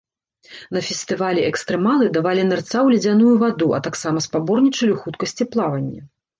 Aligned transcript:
На 0.77 0.81
фестывалі 0.87 1.43
экстрэмалы 1.49 2.09
давалі 2.17 2.47
нырца 2.49 2.67
ў 2.67 2.87
ледзяную 2.97 3.33
ваду, 3.45 3.69
а 3.77 3.83
таксама 3.91 4.27
спаборнічалі 4.31 4.91
ў 4.93 4.97
хуткасці 5.07 5.43
плавання. 5.57 6.01